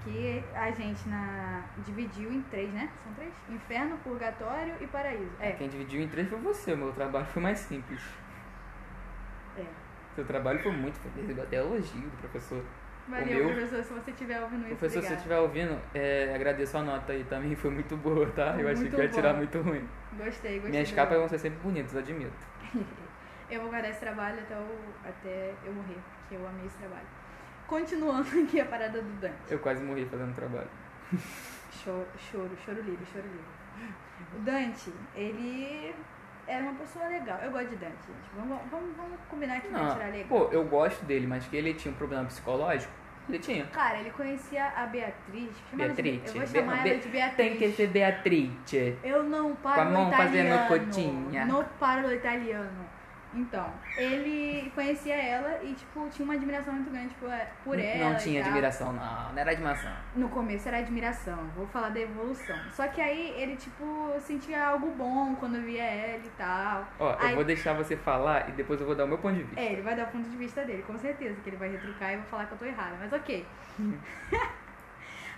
[0.04, 1.64] Que a gente na...
[1.78, 2.90] dividiu em três, né?
[3.04, 3.32] São três?
[3.48, 5.30] Inferno, Purgatório e Paraíso.
[5.38, 5.52] É.
[5.52, 6.72] Quem dividiu em três foi você.
[6.72, 8.02] O meu trabalho foi mais simples.
[9.56, 9.64] É.
[10.14, 10.98] Seu trabalho foi muito.
[11.16, 12.64] Recebeu até elogio do professor.
[13.08, 14.76] Valeu, meu- professor, se você estiver ouvindo isso.
[14.76, 17.54] Professor, se você estiver ouvindo, é, agradeço a nota aí também.
[17.56, 18.56] Foi muito boa, tá?
[18.58, 19.88] Eu achei que ia tirar muito ruim.
[20.12, 20.70] Gostei, gostei.
[20.70, 22.32] Minhas capas vão ser sempre bonitas, admito.
[23.50, 24.66] Eu vou guardar esse trabalho até, o,
[25.04, 27.04] até eu morrer, porque eu amei esse trabalho.
[27.72, 29.34] Continuando aqui a parada do Dante.
[29.50, 30.68] Eu quase morri fazendo trabalho.
[31.72, 33.94] Choro, choro, choro livre, choro livre.
[34.36, 35.94] O Dante, ele
[36.46, 37.38] era uma pessoa legal.
[37.42, 38.30] Eu gosto de Dante, gente.
[38.36, 40.26] Vamos, vamos, vamos combinar que Não, tirar legal.
[40.28, 42.92] pô, eu gosto dele, mas que ele tinha um problema psicológico,
[43.26, 43.64] Ele tinha.
[43.68, 45.48] Cara, ele conhecia a Beatriz.
[45.72, 46.22] Beatriz.
[46.26, 47.36] Eu vou chamar Be- ela de Beatriz.
[47.36, 48.50] Tem que ser Beatriz.
[49.02, 50.68] Eu não paro Com a mão no fazendo italiano.
[50.68, 51.46] cotinha.
[51.46, 52.91] Não paro no italiano.
[53.34, 57.30] Então, ele conhecia ela e, tipo, tinha uma admiração muito grande por,
[57.64, 58.10] por ela.
[58.10, 59.32] Não tinha admiração, não.
[59.32, 59.92] Não era admiração.
[60.14, 62.58] No começo era admiração, vou falar da evolução.
[62.70, 66.86] Só que aí ele, tipo, sentia algo bom quando via ela e tal.
[66.98, 69.36] Ó, Aí- eu vou deixar você falar e depois eu vou dar o meu ponto
[69.36, 69.60] de vista.
[69.60, 72.12] É, ele vai dar o ponto de vista dele, com certeza, que ele vai retrucar
[72.12, 73.46] e vai falar que eu tô errada, mas ok.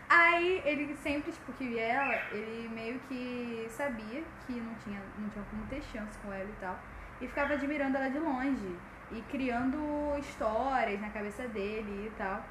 [0.09, 5.29] Aí ele sempre, tipo, que via ela, ele meio que sabia que não tinha, não
[5.31, 6.79] tinha como ter chance com ela e tal.
[7.21, 8.77] E ficava admirando ela de longe
[9.13, 9.79] e criando
[10.19, 12.45] histórias na cabeça dele e tal.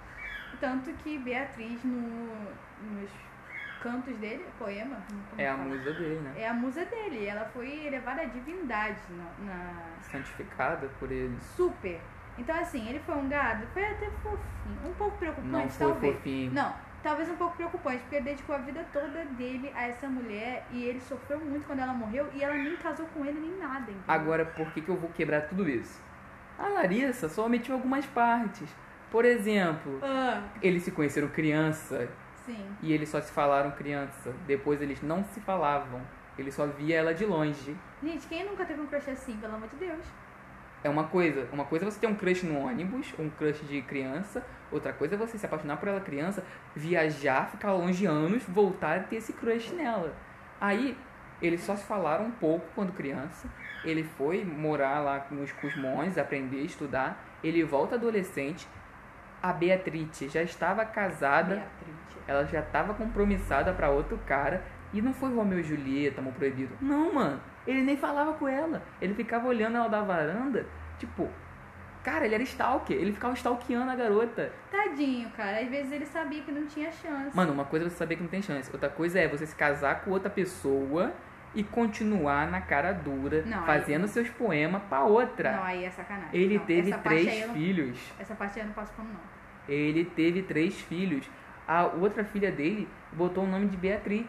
[0.60, 2.28] Tanto que Beatriz, no,
[2.82, 3.10] nos
[3.82, 4.98] cantos dele, poema,
[5.38, 5.68] É a fala?
[5.70, 6.34] musa dele, né?
[6.38, 7.26] É a musa dele.
[7.26, 11.38] Ela foi elevada à divindade na- na, Santificada por ele.
[11.56, 12.00] Super.
[12.38, 14.80] Então, assim, ele foi um gado, foi até fofinho.
[14.86, 16.16] Um pouco preocupante, Não foi talvez.
[16.16, 16.52] fofinho.
[16.54, 16.74] Não,
[17.04, 20.84] talvez um pouco preocupante, porque ele dedicou a vida toda dele a essa mulher e
[20.84, 23.82] ele sofreu muito quando ela morreu e ela nem casou com ele nem nada.
[23.82, 24.02] Entendeu?
[24.08, 26.02] Agora, por que, que eu vou quebrar tudo isso?
[26.58, 28.70] A Larissa só omitiu algumas partes.
[29.12, 32.10] Por exemplo, Ah, eles se conheceram criança
[32.46, 32.66] sim.
[32.82, 34.34] e eles só se falaram criança.
[34.48, 36.02] Depois eles não se falavam.
[36.38, 37.78] Ele só via ela de longe.
[38.02, 40.04] Gente, quem nunca teve um crush assim, pelo amor de Deus?
[40.84, 41.48] É uma coisa.
[41.52, 44.46] Uma coisa é você ter um crush no ônibus, um crush de criança.
[44.72, 46.44] Outra coisa é você se apaixonar por ela criança,
[46.76, 50.14] viajar, ficar longe anos, voltar e ter esse crush nela.
[50.60, 50.98] Aí,
[51.42, 53.48] eles só se falaram um pouco quando criança.
[53.86, 57.24] Ele foi morar lá com os, monges, aprender, estudar.
[57.44, 58.68] Ele volta adolescente.
[59.42, 61.56] A Beatriz já estava casada.
[61.56, 62.04] Beatriz.
[62.28, 64.64] Ela já tava compromissada pra outro cara.
[64.94, 66.76] E não foi Romeu e Julieta, amor proibido.
[66.80, 67.42] Não, mano.
[67.66, 68.82] Ele nem falava com ela.
[69.02, 70.66] Ele ficava olhando ela da varanda.
[71.00, 71.30] Tipo,
[72.04, 72.96] cara, ele era stalker.
[72.98, 74.52] Ele ficava stalkeando a garota.
[74.70, 75.60] Tadinho, cara.
[75.62, 77.36] Às vezes ele sabia que não tinha chance.
[77.36, 78.70] Mano, uma coisa é você saber que não tem chance.
[78.72, 81.14] Outra coisa é você se casar com outra pessoa
[81.56, 85.52] e continuar na cara dura, Não, aí- fazendo seus poemas pra outra.
[85.56, 86.30] Não, aí é sacanagem.
[86.34, 88.00] ele Não, teve três aí não- filhos.
[88.20, 89.20] Essa parte aí eu não passo pano, não.
[89.74, 91.30] Ele teve três filhos.
[91.68, 94.26] A outra filha dele botou o nome de Beatriz.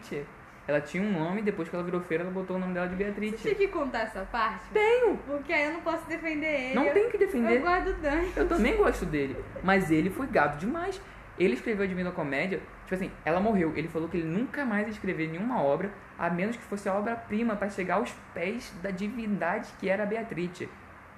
[0.67, 2.95] Ela tinha um nome, depois que ela virou feira, ela botou o nome dela de
[2.95, 3.39] Beatriz.
[3.39, 4.63] Você tinha que contar essa parte?
[4.73, 5.17] Tenho!
[5.17, 6.73] Porque aí eu não posso defender ele.
[6.75, 7.57] Não tem que defender.
[7.57, 8.31] Eu guardo o Dani.
[8.35, 9.35] Eu também gosto dele.
[9.63, 10.99] Mas ele foi gado demais.
[11.37, 12.59] Ele escreveu a Divina Comédia.
[12.83, 13.73] Tipo assim, ela morreu.
[13.75, 16.93] Ele falou que ele nunca mais ia escrever nenhuma obra, a menos que fosse a
[16.95, 20.67] obra-prima pra chegar aos pés da divindade que era a Beatriz.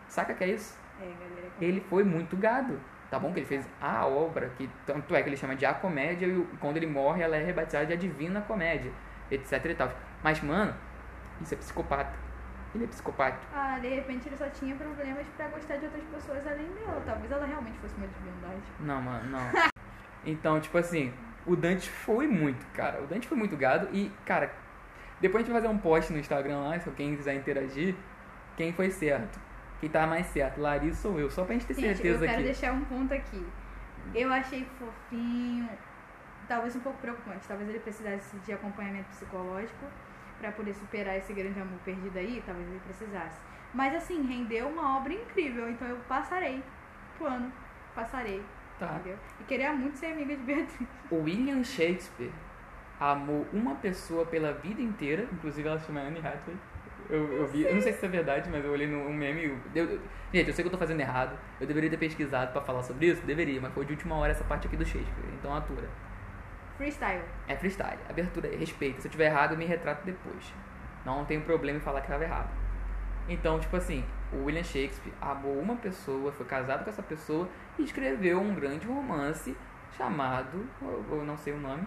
[0.09, 0.77] Saca que é isso?
[0.99, 1.51] É, galera.
[1.61, 2.79] Ele foi muito gado.
[3.09, 5.73] Tá bom que ele fez a obra, que tanto é que ele chama de A
[5.73, 8.91] Comédia, e quando ele morre, ela é rebatizada de A Divina Comédia,
[9.31, 9.91] etc e tal.
[10.23, 10.73] Mas, mano,
[11.41, 12.13] isso é psicopata.
[12.75, 13.37] Ele é psicopata.
[13.53, 17.01] Ah, de repente ele só tinha problemas pra gostar de outras pessoas além dela.
[17.05, 18.61] Talvez ela realmente fosse uma divindade.
[18.79, 19.39] Não, mano, não.
[20.25, 21.13] Então, tipo assim,
[21.45, 23.01] o Dante foi muito, cara.
[23.01, 24.51] O Dante foi muito gado e, cara,
[25.21, 27.95] depois a gente vai fazer um post no Instagram lá, se alguém quiser interagir,
[28.57, 29.39] quem foi certo.
[29.79, 32.33] Quem tá mais certo, Larissa ou eu, só pra gente ter Gente, eu certeza quero
[32.33, 32.43] aqui.
[32.43, 33.45] deixar um ponto aqui.
[34.13, 35.69] Eu achei fofinho,
[36.47, 37.47] talvez um pouco preocupante.
[37.47, 39.85] Talvez ele precisasse de acompanhamento psicológico
[40.39, 42.41] pra poder superar esse grande amor perdido aí.
[42.45, 43.39] Talvez ele precisasse.
[43.73, 45.69] Mas assim, rendeu uma obra incrível.
[45.69, 46.63] Então eu passarei.
[47.17, 47.51] Plano.
[47.95, 48.43] Passarei.
[48.79, 48.93] Tá.
[48.95, 49.17] Entendeu?
[49.39, 50.87] E queria muito ser amiga de Beatriz.
[51.09, 52.31] O William Shakespeare
[52.99, 56.57] amou uma pessoa pela vida inteira, inclusive ela se chama Anne Hathaway.
[57.09, 59.45] Eu, eu vi, eu não sei se isso é verdade, mas eu olhei num meme.
[59.73, 59.99] eu- eu-
[60.33, 61.37] gente, eu sei que eu tô fazendo errado.
[61.59, 63.25] Eu deveria ter pesquisado pra falar sobre isso?
[63.25, 65.33] Deveria, mas foi de última hora essa parte aqui do Shakespeare.
[65.39, 65.87] Então atura.
[66.77, 67.23] Freestyle.
[67.47, 67.99] É freestyle.
[68.09, 69.01] Abertura, respeita.
[69.01, 70.53] Se eu tiver errado, eu me retrato depois.
[71.05, 72.49] Não tenho problema em falar que estava errado.
[73.27, 77.83] Então, tipo assim, o William Shakespeare amou uma pessoa, foi casado com essa pessoa e
[77.83, 79.55] escreveu um grande romance
[79.97, 81.85] chamado, eu, eu não sei o nome.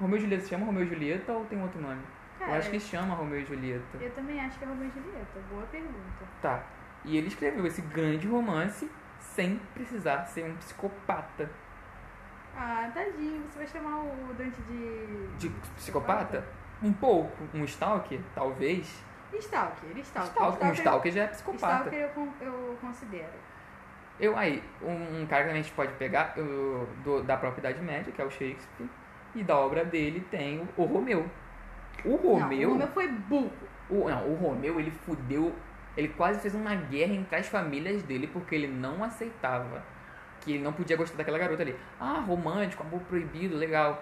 [0.00, 2.02] Romeu e Julieta se chama Romeu e Julieta ou tem outro nome?
[2.38, 3.96] Cara, eu acho que chama Romeu e Julieta.
[3.98, 5.40] eu também acho que é Romeu e Julieta.
[5.50, 6.24] Boa pergunta.
[6.42, 6.62] Tá.
[7.04, 11.48] E ele escreveu esse grande romance sem precisar ser um psicopata.
[12.56, 13.42] Ah, tadinho.
[13.50, 15.26] Você vai chamar o Dante de...
[15.38, 16.44] De psicopata?
[16.82, 17.44] Um pouco.
[17.54, 19.02] Um stalker, talvez.
[19.34, 19.96] Stalker.
[19.98, 20.32] Stalker.
[20.32, 20.68] Stalker.
[20.68, 21.90] Um stalker já é psicopata.
[21.90, 23.46] Stalker eu, eu considero.
[24.18, 27.82] Eu aí, um, um cara que a gente pode pegar eu, do- da própria Idade
[27.84, 28.88] Média, que é o Shakespeare,
[29.34, 31.26] e da obra dele tem o, o Romeu.
[32.04, 32.68] O Romeu.
[32.68, 33.52] Não, o Romeu foi burro.
[33.90, 35.54] o- não, o Romeu ele fudeu.
[35.96, 39.82] Ele quase fez uma guerra entre as famílias dele porque ele não aceitava
[40.46, 41.76] que ele não podia gostar daquela garota ali.
[41.98, 44.00] Ah, romântico, amor proibido, legal.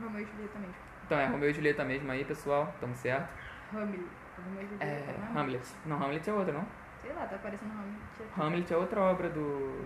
[0.00, 0.70] Romeu e Julieta também.
[1.04, 3.28] Então é Romeu e Julieta mesmo aí, pessoal, tamo certo.
[3.74, 4.06] Hamlet.
[4.38, 4.84] Romeu e Julieta.
[4.84, 5.68] É, não Hamlet.
[5.84, 6.66] Não, Hamlet é outra, não?
[7.02, 8.40] Sei lá, tá parecendo Hamlet.
[8.40, 9.84] Hamlet é outra obra do.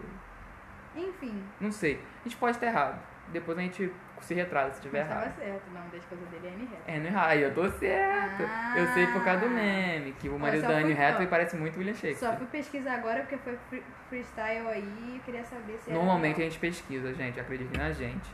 [0.95, 2.01] Enfim, Não sei.
[2.21, 3.01] A gente pode estar errado.
[3.33, 5.37] Depois a gente se retrata se estiver mas tava errado.
[5.39, 5.69] certo.
[5.69, 6.83] O nome da esposa dele é Anne Hathaway.
[6.87, 8.43] É, no Aí eu tô certo.
[8.77, 9.51] eu sei por causa do Ah.
[9.51, 12.37] meme, que o marido só da Anne Hathaway parece muito William Só Shakespeare.
[12.37, 16.45] fui pesquisar agora porque foi free- freestyle aí e eu queria saber se Normalmente a
[16.45, 17.39] gente pesquisa, gente.
[17.41, 18.31] Acreditem na gente.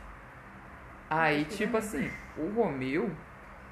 [1.09, 3.11] Aí, tipo assim, o Romeu,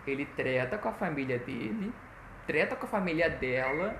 [0.06, 1.94] ele treta com a família dele,
[2.46, 3.96] treta com a família dela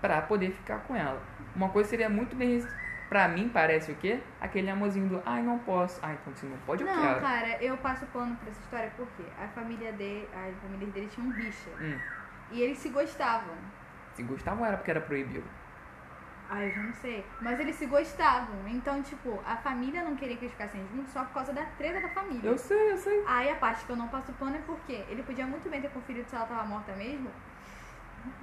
[0.00, 1.20] pra poder ficar com ela.
[1.54, 2.66] Uma coisa seria muito bem.
[3.08, 4.20] Pra mim, parece o quê?
[4.40, 6.00] Aquele amorzinho do, ai, não posso.
[6.02, 7.20] Ai, então se não pode, eu Não, quero.
[7.20, 11.24] cara, eu passo pano pra essa história porque a família dele, a família dele tinha
[11.24, 11.70] um rixa.
[11.80, 11.96] Hum.
[12.50, 13.54] E eles se gostavam.
[14.14, 15.44] Se gostavam era porque era proibido.
[16.48, 17.24] Ai, eu já não sei.
[17.40, 18.56] Mas eles se gostavam.
[18.68, 22.00] Então, tipo, a família não queria que eles ficassem juntos só por causa da treta
[22.00, 22.48] da família.
[22.48, 23.24] Eu sei, eu sei.
[23.26, 25.90] Aí a parte que eu não passo pano é porque ele podia muito bem ter
[25.90, 27.30] conferido se ela tava morta mesmo.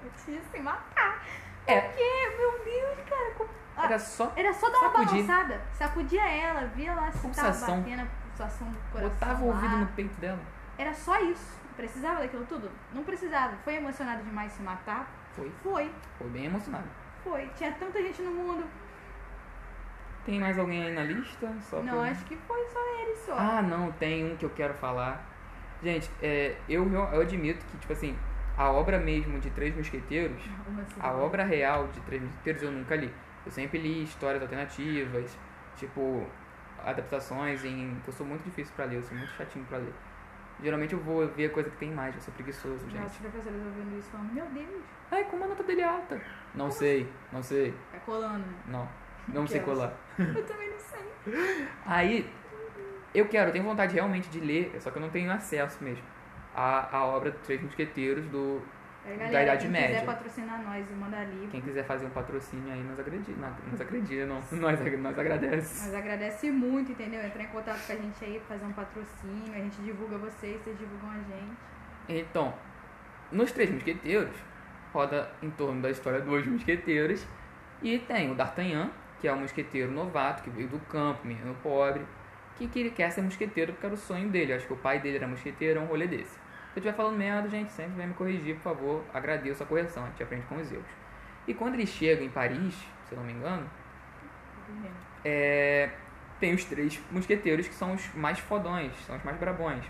[0.04, 1.22] Eu tinha se matar.
[1.68, 1.82] É.
[1.82, 3.32] Porque, meu Deus, cara.
[3.38, 5.26] com- Ah, Era só Era só dar uma Sacudir.
[5.26, 5.62] balançada.
[5.74, 9.10] Sacudia ela, via lá se tava batendo a pulsação do coração.
[9.10, 10.40] botar o ouvido no peito dela.
[10.78, 11.60] Era só isso.
[11.76, 12.70] Precisava daquilo tudo?
[12.94, 13.56] Não precisava.
[13.64, 15.08] Foi emocionado demais se matar?
[15.36, 15.52] Foi.
[15.64, 15.92] Foi.
[16.20, 16.86] Foi bem emocionado.
[17.24, 17.48] Foi.
[17.56, 18.64] Tinha tanta gente no mundo.
[20.26, 21.52] Tem mais alguém aí na lista?
[21.62, 23.36] Só não, pra- acho que foi só ele só.
[23.38, 25.26] Ah, não, tem um que eu quero falar.
[25.82, 28.18] Gente, é, eu, eu admito que, tipo assim,
[28.58, 31.00] a obra mesmo de Três Mosqueteiros, Como assim?
[31.00, 33.12] a obra real de Três Mosqueteiros eu nunca li.
[33.46, 35.38] Eu sempre li histórias alternativas,
[35.76, 36.26] tipo,
[36.84, 38.00] adaptações em.
[38.04, 39.94] que eu sou muito difícil pra ler, eu sou muito chatinho pra ler.
[40.62, 43.02] Geralmente eu vou ver coisa que tem mais, eu sou preguiçoso, gente.
[43.02, 46.22] Nossa, os professores ouvindo isso falando, meu Deus, Ai, como a nota dele é alta?
[46.56, 48.40] Não sei, não sei, tá colando.
[48.40, 48.54] né?
[48.68, 48.88] não.
[49.26, 49.90] Não sei Aquelas.
[50.18, 50.36] colar.
[50.36, 51.68] Eu também não sei.
[51.86, 52.30] Aí,
[53.16, 56.04] eu quero, eu tenho vontade realmente de ler, só que eu não tenho acesso mesmo
[56.56, 58.62] à, à obra dos Três Mosqueteiros, do
[59.04, 59.88] Da galera, Idade quem Média.
[60.00, 63.82] quiser patrocinar nós e mandar livro, Quem quiser fazer um patrocínio aí, nós acredita, nós
[63.82, 64.80] acredita, não, nós, nós
[65.20, 65.86] agradece.
[65.86, 67.26] nós agradece muito, entendeu?
[67.26, 70.78] Entrar em contato com a gente aí, fazer um patrocínio, a gente divulga vocês, vocês
[70.78, 71.58] divulgam a gente.
[72.08, 72.54] Então,
[73.32, 74.36] nos Três Mosqueteiros,
[74.94, 77.26] roda em torno da história dos mosqueteiros,
[77.82, 82.06] e tem o D'Artagnan, que é um mosqueteiro novato, que veio do campo, menino pobre,
[82.56, 84.52] que, que quer ser mosqueteiro porque era o sonho dele.
[84.54, 86.38] Eu acho que o pai dele era mosqueteiro, é um rolê desse.
[86.76, 90.08] Eu estiver falando merda, gente, sempre vem me corrigir, por favor, agradeço a correção, a
[90.08, 90.86] gente aprende com os erros.
[91.48, 92.74] E quando ele chega em Paris,
[93.08, 93.70] se eu não me engano,
[95.24, 95.90] é,
[96.40, 99.84] tem os três mosqueteiros que são os mais fodões, são os mais brabões,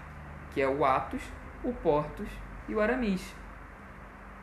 [0.53, 1.21] que é o Athos,
[1.63, 2.27] o Portos
[2.67, 3.33] e o Aramis.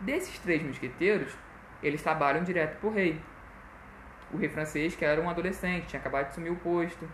[0.00, 1.36] Desses três mosqueteiros,
[1.82, 3.20] eles trabalham direto pro rei.
[4.32, 7.06] O rei francês, que era um adolescente, tinha acabado de assumir o posto.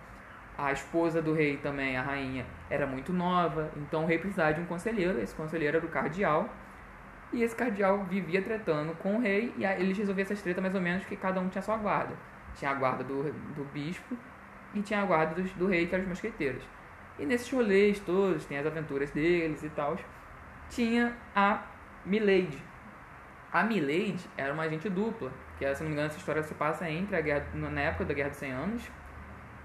[0.59, 4.61] A esposa do rei também, a rainha, era muito nova, então o rei precisava de
[4.61, 5.21] um conselheiro.
[5.21, 6.49] Esse conselheiro era o cardeal.
[7.33, 10.81] E esse cardeal vivia tretando com o rei, e eles resolviam essas tretas mais ou
[10.81, 12.15] menos que cada um tinha sua guarda.
[12.55, 14.17] Tinha a guarda do, do bispo
[14.75, 16.63] e tinha a guarda dos- do rei, que eram os mosqueteiros.
[17.19, 19.97] E nesses rolês todos, tem as aventuras deles e tal,
[20.71, 21.63] tinha a
[22.05, 22.63] Milady.
[23.53, 26.89] A Milady era uma agente dupla, que se não me engano essa história se passa
[26.89, 28.91] entre a guerra, na época da Guerra dos 100 Anos,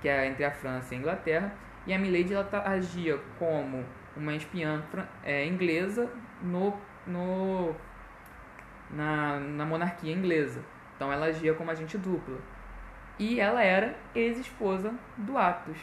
[0.01, 1.53] que é entre a França e a Inglaterra,
[1.85, 3.85] e a Milady ela agia como
[4.15, 4.83] uma espiã
[5.23, 6.11] é, inglesa
[6.41, 7.73] no, no
[8.89, 10.63] na, na monarquia inglesa.
[10.95, 12.37] Então ela agia como agente dupla.
[13.17, 15.77] E ela era ex-esposa do Athos.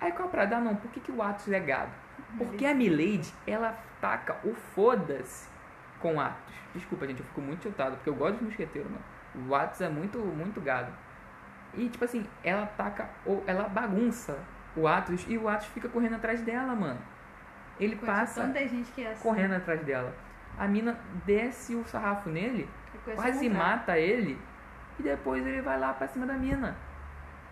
[0.00, 0.56] Aí qual a parada?
[0.56, 1.92] Ah, não, por que, que o Athos é gado?
[2.36, 5.48] Porque a Milady, ela taca o foda-se
[6.00, 6.54] com o Athos.
[6.74, 9.48] Desculpa, gente, eu fico muito chutado, porque eu gosto de mosqueteiro, mano.
[9.48, 10.92] O Athos é muito, muito gado.
[11.76, 14.38] E, tipo assim, ela taca, ou ela bagunça
[14.76, 17.00] o Athos e o Athos fica correndo atrás dela, mano.
[17.78, 19.22] Ele Conheço passa é assim.
[19.22, 20.14] correndo atrás dela.
[20.56, 22.68] A mina desce o sarrafo nele,
[23.04, 24.40] conheço quase mata ele,
[24.98, 26.76] e depois ele vai lá pra cima da mina.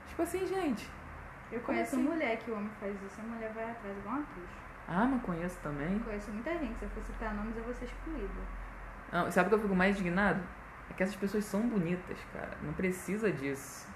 [0.07, 0.89] Tipo assim, gente.
[1.51, 2.05] Eu conheço assim?
[2.05, 4.63] mulher que o homem faz isso, a mulher vai atrás igual uma trouxa.
[4.89, 5.99] Ah, mas conheço também.
[5.99, 8.41] Conheço muita gente, se eu for citar nomes eu vou ser excluída.
[9.13, 10.41] Não, sabe o que eu fico mais indignado?
[10.91, 12.57] É que essas pessoas são bonitas, cara.
[12.63, 13.87] Não precisa disso.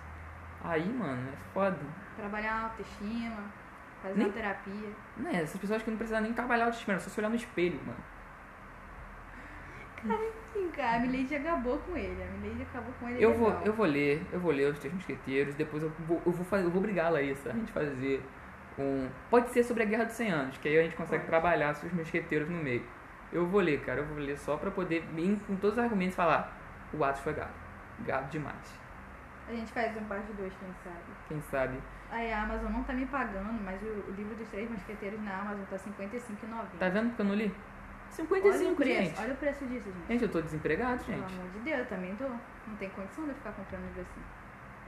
[0.66, 1.78] Aí, mano, é foda.
[2.16, 3.36] Trabalhar a autoestima,
[4.02, 4.90] fazer Nem- uma terapia.
[5.16, 7.28] Não é, essas pessoas que não precisam nem trabalhar a autoestima, é só se olhar
[7.28, 7.98] no espelho, mano.
[10.74, 12.22] Cara, a Milady acabou com ele.
[12.22, 13.22] A Milady acabou com ele.
[13.22, 16.32] Eu vou, eu vou ler, eu vou ler os Três Mosqueteiros, depois eu vou, eu
[16.32, 18.22] vou, fazer, eu vou brigar lá isso, a gente fazer
[18.78, 19.08] um...
[19.30, 21.28] Pode ser sobre a Guerra dos 100 Anos, que aí a gente consegue Pode.
[21.28, 22.84] trabalhar os Mosqueteiros no meio.
[23.32, 26.14] Eu vou ler, cara, eu vou ler só pra poder vir com todos os argumentos
[26.14, 26.56] falar
[26.92, 27.50] o Atos foi gado.
[28.00, 28.80] Gado demais.
[29.48, 31.04] A gente faz um parte 2, quem sabe.
[31.28, 31.78] Quem sabe?
[32.10, 35.40] Aí a Amazon não tá me pagando, mas o, o livro dos três mosqueteiros na
[35.40, 36.78] Amazon tá R$ 55,90.
[36.78, 37.44] Tá vendo porque eu não li?
[37.46, 39.20] olha o 55, preço, gente.
[39.20, 40.06] olha o preço disso, gente.
[40.08, 41.34] Gente, eu tô desempregado, Pelo gente.
[41.34, 42.24] amor de Deus, eu também tô.
[42.28, 44.22] Não tem condição de eu ficar comprando livro assim.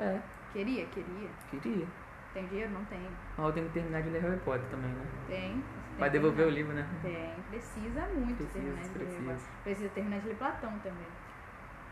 [0.03, 0.21] É,
[0.53, 0.87] Queria?
[0.87, 1.29] Queria.
[1.51, 1.87] queria.
[2.33, 2.71] Tem dinheiro?
[2.73, 3.01] Não tem.
[3.37, 5.07] Mas eu tenho que terminar de ler Harry Potter também, né?
[5.27, 5.65] Tem.
[5.99, 6.87] Vai que devolver o livro, né?
[7.03, 7.35] Tem.
[7.51, 8.99] Precisa muito Precisa, terminar de ler.
[8.99, 9.19] precisa.
[9.23, 9.39] agora.
[9.65, 11.07] Precisa terminar de ler Platão também.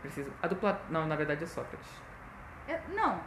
[0.01, 0.31] Preciso.
[0.41, 0.79] A do Plat...
[0.89, 2.01] Não, na verdade é Sócrates.
[2.67, 3.19] É- não.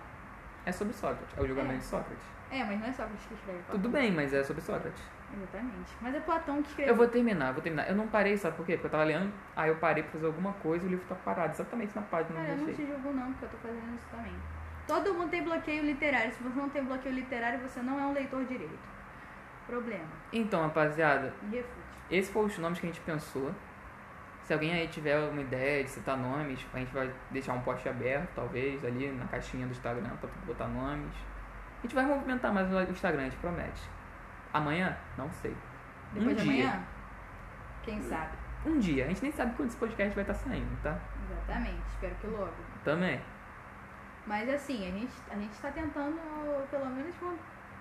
[0.67, 1.37] É sobre Sócrates.
[1.37, 1.79] É o julgamento É.
[1.79, 2.25] de Sócrates.
[2.51, 3.81] É, mas não é Sócrates que escreve Platão.
[3.81, 5.03] Tudo bem, mas é sobre Sócrates.
[5.33, 5.97] Exatamente.
[6.01, 6.93] Mas é Platão que escreveu.
[6.93, 7.89] Eu vou terminar, vou terminar.
[7.89, 8.73] Eu não parei, sabe por quê?
[8.73, 11.15] Porque eu tava lendo, aí eu parei pra fazer alguma coisa e o livro tá
[11.15, 14.07] parado exatamente na página Cara, eu não te julgo não, porque eu tô fazendo isso
[14.11, 14.33] também.
[14.87, 16.33] Todo mundo tem bloqueio literário.
[16.33, 18.91] Se você não tem bloqueio literário, você não é um leitor direito.
[19.67, 20.09] Problema.
[20.33, 21.71] Então, rapaziada, refute.
[22.11, 23.55] Esses foram os nomes que a gente pensou.
[24.51, 27.89] Se alguém aí tiver uma ideia de citar nomes, a gente vai deixar um post
[27.89, 31.15] aberto, talvez, ali na caixinha do Instagram pra botar nomes.
[31.79, 33.89] A gente vai movimentar mais o Instagram, a gente promete.
[34.53, 34.97] Amanhã?
[35.17, 35.57] Não sei.
[36.13, 36.65] Depois um de dia.
[36.65, 36.85] amanhã?
[37.85, 38.37] Quem sabe?
[38.67, 39.05] Um dia.
[39.05, 40.99] A gente nem sabe quando esse podcast vai estar saindo, tá?
[41.31, 41.83] Exatamente.
[41.89, 42.55] Espero que logo.
[42.83, 43.21] Também.
[44.27, 46.19] Mas assim, a gente, a gente tá tentando,
[46.73, 47.15] pelo menos,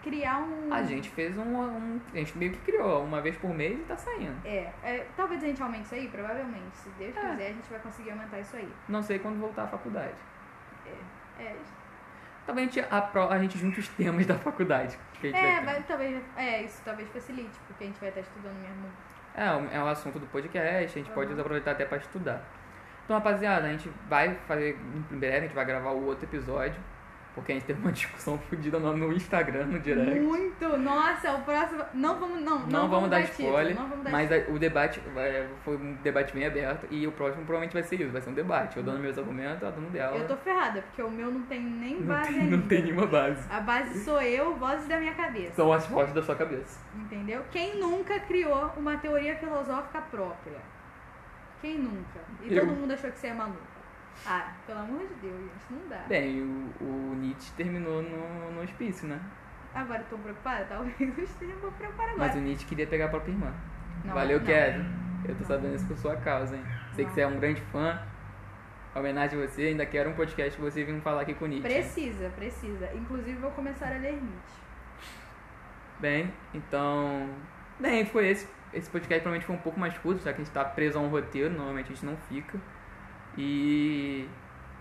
[0.03, 0.73] criar um.
[0.73, 1.99] A gente fez um, um.
[2.13, 4.35] A gente meio que criou uma vez por mês e tá saindo.
[4.45, 6.75] É, é, talvez a gente aumente isso aí, provavelmente.
[6.77, 7.19] Se Deus É.
[7.19, 8.69] quiser, a gente vai conseguir aumentar isso aí.
[8.88, 10.15] Não sei quando voltar à faculdade.
[11.39, 11.55] É,
[12.45, 14.97] Talvez a gente, apro- a gente junte os temas da faculdade.
[15.23, 18.88] A é, vai talvez, é, isso talvez facilite, porque a gente vai estar estudando mesmo.
[19.35, 21.39] É, um- é um assunto do podcast, a gente pode Uhum.
[21.39, 22.41] aproveitar até pra estudar.
[23.05, 24.77] Então, rapaziada, a gente vai fazer
[25.12, 26.81] em breve, a gente vai gravar o outro episódio,
[27.39, 30.19] porque a gente teve uma discussão fodida no, no Instagram, no direct.
[30.19, 30.78] Muito!
[30.78, 31.84] Nossa, o próximo.
[31.93, 34.99] Não vamos, não, Não, vamos dar título, spoiler, não vamos dar mas a- o debate
[35.13, 38.30] vai- foi um debate bem aberto e o próximo provavelmente vai ser isso, vai ser
[38.30, 38.78] um debate.
[38.78, 40.17] Eu dando meus argumentos, ela dando dela.
[40.17, 42.58] Eu tô ferrada, porque o meu não tem nem não, base tem, ainda.
[42.58, 43.47] não tem nenhuma base.
[43.49, 45.54] A base sou eu, vozes da minha cabeça.
[45.56, 46.80] São as vozes da sua cabeça.
[46.95, 47.41] Entendeu?
[47.52, 50.58] Quem nunca criou uma teoria filosófica própria?
[51.62, 52.19] Quem nunca?
[52.43, 52.65] E Eu.
[52.65, 53.60] todo mundo achou que você é maluco.
[54.25, 56.03] Ah, pelo amor de Deus, gente, não dá.
[56.07, 59.19] Bem, o, o Nietzsche terminou no, no hospício, né?
[59.73, 60.65] Agora eu tô preocupada?
[60.65, 62.27] Talvez eu esteja um pouco preocupada agora.
[62.27, 63.53] Mas o Nietzsche queria pegar a própria irmã.
[64.03, 64.45] Não, Valeu, não.
[64.45, 64.85] Kevin.
[65.25, 65.47] Eu tô Não.
[65.47, 66.63] sabendo isso por sua causa, hein?
[66.93, 67.15] Sei que Não.
[67.15, 68.01] você é um grande fã.
[68.95, 71.67] Homenagem a você, ainda quero um podcast que você vir falar aqui com o Nietzsche.
[71.69, 72.89] Precisa, precisa.
[72.93, 74.59] Inclusive vou começar a ler Nietzsche.
[75.99, 77.29] Bem, então.
[77.79, 78.47] Bem, foi esse.
[78.73, 81.01] Esse podcast provavelmente foi um pouco mais curto, já que a gente tá preso a
[81.01, 82.59] um roteiro, normalmente a gente não fica.
[83.39, 84.28] E.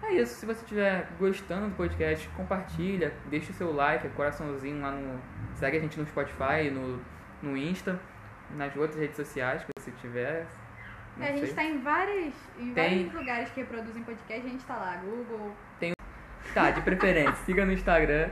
[0.02, 4.90] É isso, se você estiver gostando do podcast, compartilha, deixa o seu like, coraçãozinho lá
[4.90, 5.20] no.
[5.54, 7.00] Segue a gente no Spotify, no,
[7.42, 8.00] no Insta,
[8.56, 10.46] nas outras redes sociais que você tiver.
[11.16, 11.54] Não É, a gente sei.
[11.54, 12.96] tá em, várias, em Tem.
[13.06, 14.96] vários lugares que reproduzem podcast, a gente tá lá.
[14.96, 15.52] Google.
[16.54, 18.30] Tá, de preferência, siga no Instagram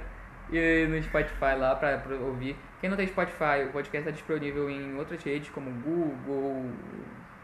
[0.50, 2.56] e no Spotify lá pra, pra ouvir.
[2.80, 6.70] Quem não tem Spotify, o podcast está disponível em outras redes como Google,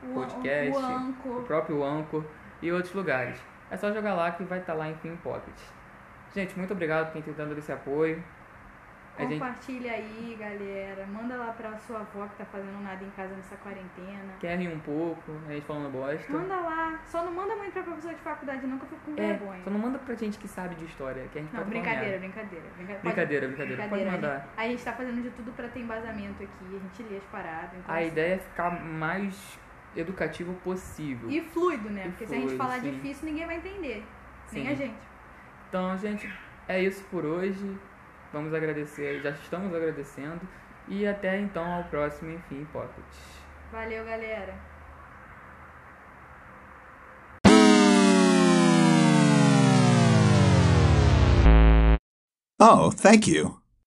[0.03, 1.43] O, Podcast, o o Anco.
[1.47, 2.25] próprio Anchor
[2.63, 3.39] e outros lugares.
[3.71, 5.55] É só jogar lá que vai estar lá em Film Pocket.
[6.35, 8.23] Gente, muito obrigado por quem tem dando esse apoio.
[9.19, 11.07] A gente Compartilha aí, galera.
[11.07, 14.33] Manda lá pra sua avó que tá fazendo nada em casa nessa quarentena.
[14.41, 16.33] quer rir um pouco, a gente falando bosta.
[16.33, 16.99] Manda lá.
[17.05, 19.61] Só não manda muito pra professor de faculdade, não, que eu fico com É, vergonha.
[19.65, 22.19] só não manda pra gente que sabe de história, que a gente Não, brincadeira, merda.
[22.21, 23.01] brincadeira, brincadeira.
[23.03, 24.39] Pode- Brincadeira, brincadeira, pode A mandar.
[24.41, 27.25] gente, a gente tá fazendo de tudo pra ter embasamento aqui, a gente lê as
[27.25, 27.71] paradas.
[27.79, 29.59] Então, A assim, ideia é ficar mais
[29.97, 31.31] educativo possível.
[31.31, 32.07] E fluido, né?
[32.07, 32.91] E Porque se a gente fluido, falar sim.
[32.91, 34.05] difícil, ninguém vai entender.
[34.53, 34.73] Nem Sim.
[34.73, 34.99] a gente.
[35.69, 36.33] Então, gente,
[36.69, 37.79] é isso por hoje.
[38.33, 40.41] Vamos agradecer, já estamos agradecendo.
[40.89, 43.05] E até então ao próximo Enfim Pocket.
[43.71, 44.55] Valeu, galera.
[52.61, 53.62] Oh, thank you.